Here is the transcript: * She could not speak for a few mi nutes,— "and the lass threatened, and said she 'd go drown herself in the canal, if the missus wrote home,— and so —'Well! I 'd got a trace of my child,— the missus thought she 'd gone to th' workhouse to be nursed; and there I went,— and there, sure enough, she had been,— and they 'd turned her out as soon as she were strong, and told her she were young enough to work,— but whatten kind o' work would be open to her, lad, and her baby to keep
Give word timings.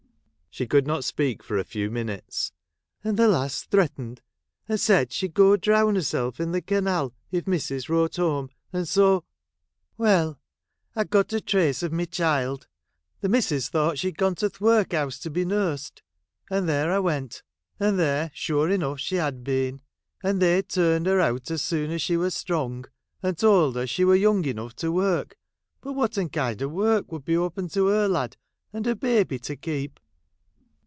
* 0.51 0.53
She 0.53 0.67
could 0.67 0.85
not 0.85 1.05
speak 1.05 1.43
for 1.43 1.57
a 1.57 1.63
few 1.63 1.89
mi 1.89 2.03
nutes,— 2.03 2.51
"and 3.05 3.15
the 3.15 3.29
lass 3.29 3.63
threatened, 3.63 4.21
and 4.67 4.77
said 4.77 5.13
she 5.13 5.29
'd 5.29 5.33
go 5.33 5.55
drown 5.55 5.95
herself 5.95 6.41
in 6.41 6.51
the 6.51 6.61
canal, 6.61 7.13
if 7.31 7.45
the 7.45 7.51
missus 7.51 7.87
wrote 7.87 8.17
home,— 8.17 8.49
and 8.73 8.85
so 8.85 9.23
—'Well! 9.97 10.41
I 10.93 11.05
'd 11.05 11.09
got 11.09 11.31
a 11.31 11.39
trace 11.39 11.83
of 11.83 11.93
my 11.93 12.03
child,— 12.03 12.67
the 13.21 13.29
missus 13.29 13.69
thought 13.69 13.97
she 13.97 14.11
'd 14.11 14.17
gone 14.17 14.35
to 14.35 14.49
th' 14.49 14.59
workhouse 14.59 15.19
to 15.19 15.29
be 15.29 15.45
nursed; 15.45 16.03
and 16.49 16.67
there 16.67 16.91
I 16.91 16.99
went,— 16.99 17.43
and 17.79 17.97
there, 17.97 18.29
sure 18.33 18.69
enough, 18.69 18.99
she 18.99 19.15
had 19.15 19.45
been,— 19.45 19.79
and 20.21 20.41
they 20.41 20.61
'd 20.63 20.67
turned 20.67 21.05
her 21.05 21.21
out 21.21 21.49
as 21.49 21.61
soon 21.61 21.91
as 21.91 22.01
she 22.01 22.17
were 22.17 22.29
strong, 22.29 22.83
and 23.23 23.37
told 23.37 23.77
her 23.77 23.87
she 23.87 24.03
were 24.03 24.15
young 24.17 24.43
enough 24.43 24.75
to 24.75 24.91
work,— 24.91 25.37
but 25.79 25.93
whatten 25.93 26.27
kind 26.27 26.61
o' 26.61 26.67
work 26.67 27.09
would 27.09 27.23
be 27.23 27.37
open 27.37 27.69
to 27.69 27.85
her, 27.87 28.09
lad, 28.09 28.35
and 28.73 28.85
her 28.85 28.95
baby 28.95 29.39
to 29.39 29.55
keep 29.55 29.97